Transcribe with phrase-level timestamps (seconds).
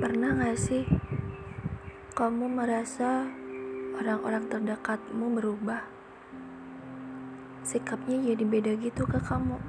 [0.00, 0.88] Pernah gak sih
[2.16, 3.28] kamu merasa
[4.00, 5.84] orang-orang terdekatmu berubah?
[7.60, 9.60] Sikapnya jadi beda gitu ke kamu.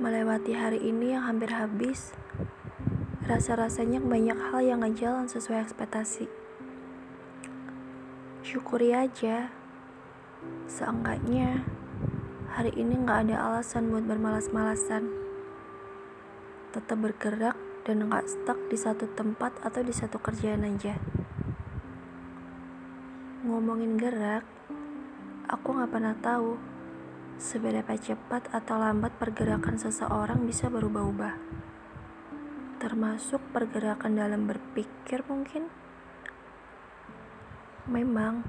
[0.00, 2.16] Melewati hari ini yang hampir habis,
[3.28, 6.32] rasa-rasanya banyak hal yang gak jalan sesuai ekspektasi.
[8.40, 9.52] Syukuri aja,
[10.64, 11.68] seenggaknya
[12.54, 15.10] hari ini gak ada alasan buat bermalas-malasan.
[16.70, 20.94] Tetap bergerak dan gak stuck di satu tempat atau di satu kerjaan aja.
[23.42, 24.46] Ngomongin gerak,
[25.50, 26.54] aku gak pernah tahu
[27.42, 31.34] seberapa cepat atau lambat pergerakan seseorang bisa berubah-ubah.
[32.78, 35.66] Termasuk pergerakan dalam berpikir mungkin.
[37.90, 38.46] Memang,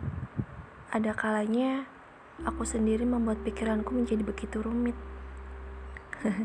[0.94, 1.95] ada kalanya
[2.44, 4.98] aku sendiri membuat pikiranku menjadi begitu rumit.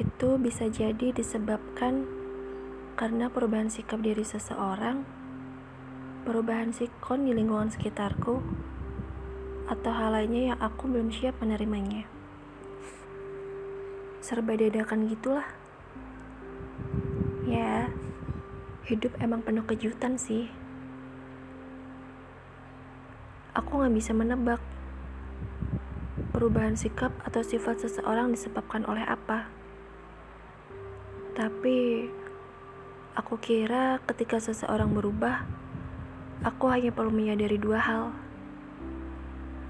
[0.00, 2.08] Itu bisa jadi disebabkan
[2.96, 5.04] karena perubahan sikap diri seseorang,
[6.24, 8.40] perubahan sikon di lingkungan sekitarku,
[9.68, 12.08] atau hal lainnya yang aku belum siap menerimanya.
[14.24, 15.44] Serba dadakan gitulah.
[17.44, 17.92] Ya,
[18.88, 20.48] hidup emang penuh kejutan sih.
[23.54, 24.58] Aku gak bisa menebak
[26.34, 29.46] perubahan sikap atau sifat seseorang disebabkan oleh apa.
[31.38, 32.10] Tapi,
[33.14, 35.46] aku kira ketika seseorang berubah,
[36.42, 38.04] aku hanya perlu menyadari dua hal.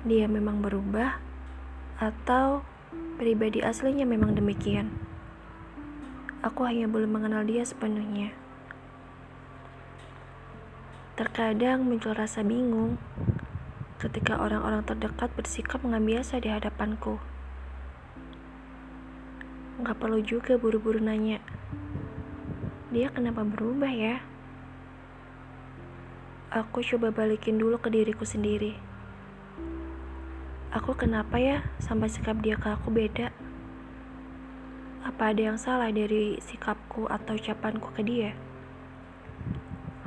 [0.08, 1.20] Dia memang berubah,
[2.00, 2.64] atau
[3.20, 4.88] pribadi aslinya memang demikian.
[6.40, 8.32] Aku hanya belum mengenal dia sepenuhnya.
[11.14, 12.98] Terkadang muncul rasa bingung
[14.04, 17.16] ketika orang-orang terdekat bersikap biasa di hadapanku.
[19.80, 21.40] Nggak perlu juga buru-buru nanya,
[22.92, 24.20] dia kenapa berubah ya?
[26.52, 28.78] Aku coba balikin dulu ke diriku sendiri.
[30.70, 33.32] Aku kenapa ya sampai sikap dia ke aku beda?
[35.02, 38.30] Apa ada yang salah dari sikapku atau ucapanku ke dia?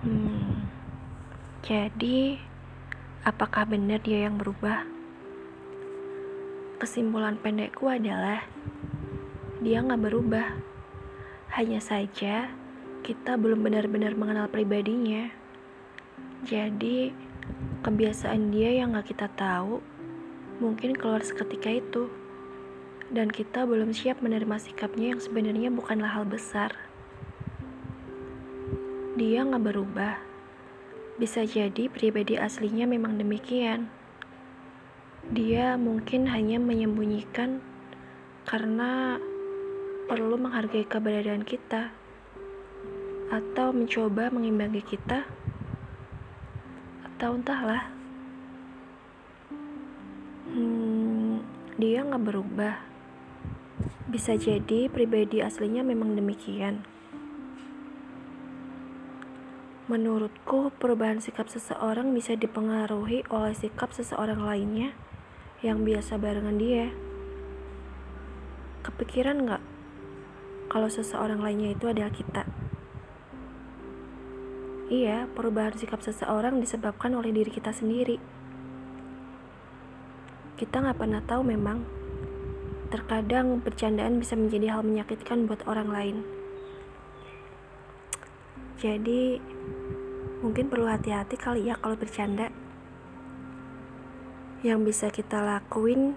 [0.06, 0.64] Hmm,
[1.68, 2.47] jadi
[3.26, 4.86] apakah benar dia yang berubah?
[6.78, 8.46] Kesimpulan pendekku adalah
[9.64, 10.54] dia nggak berubah.
[11.58, 12.54] Hanya saja
[13.02, 15.32] kita belum benar-benar mengenal pribadinya.
[16.46, 17.10] Jadi
[17.82, 19.82] kebiasaan dia yang nggak kita tahu
[20.62, 22.12] mungkin keluar seketika itu.
[23.08, 26.76] Dan kita belum siap menerima sikapnya yang sebenarnya bukanlah hal besar.
[29.16, 30.27] Dia nggak berubah.
[31.18, 33.90] Bisa jadi pribadi aslinya memang demikian.
[35.34, 37.58] Dia mungkin hanya menyembunyikan
[38.46, 39.18] karena
[40.06, 41.90] perlu menghargai keberadaan kita
[43.34, 45.26] atau mencoba mengimbangi kita
[47.02, 47.90] atau entahlah.
[50.54, 51.42] Hmm,
[51.82, 52.78] dia nggak berubah.
[54.06, 56.86] Bisa jadi pribadi aslinya memang demikian.
[59.88, 64.92] Menurutku, perubahan sikap seseorang bisa dipengaruhi oleh sikap seseorang lainnya
[65.64, 66.92] yang biasa barengan dia.
[68.84, 69.64] Kepikiran nggak
[70.68, 72.44] kalau seseorang lainnya itu adalah kita?
[74.92, 78.20] Iya, perubahan sikap seseorang disebabkan oleh diri kita sendiri.
[80.60, 81.88] Kita nggak pernah tahu memang.
[82.92, 86.37] Terkadang bercandaan bisa menjadi hal menyakitkan buat orang lain.
[88.78, 89.42] Jadi,
[90.46, 92.54] mungkin perlu hati-hati kali ya kalau bercanda.
[94.62, 96.14] Yang bisa kita lakuin,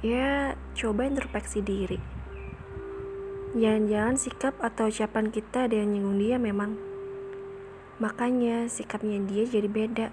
[0.00, 2.00] ya coba introspeksi diri.
[3.52, 6.72] Jangan-jangan sikap atau ucapan kita ada yang nyinggung dia memang.
[8.00, 10.08] Makanya sikapnya dia jadi beda.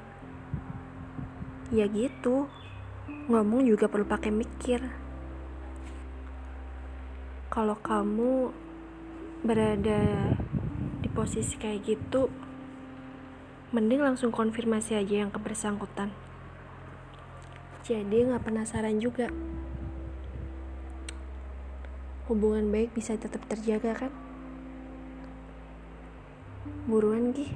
[1.72, 2.52] Ya gitu,
[3.32, 4.82] ngomong juga perlu pakai mikir
[7.50, 8.54] kalau kamu
[9.42, 10.32] berada
[11.00, 12.28] di posisi kayak gitu,
[13.72, 16.12] mending langsung konfirmasi aja yang kebersangkutan.
[17.86, 19.32] Jadi nggak penasaran juga.
[22.30, 24.14] Hubungan baik bisa tetap terjaga kan?
[26.86, 27.50] Buruan Gi.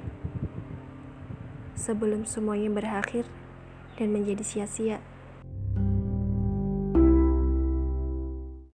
[1.77, 3.29] Sebelum semuanya berakhir
[3.97, 5.12] dan menjadi sia-sia.